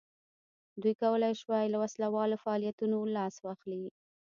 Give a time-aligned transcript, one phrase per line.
[0.81, 3.85] دوی کولای شوای له وسله والو فعالیتونو لاس واخلي.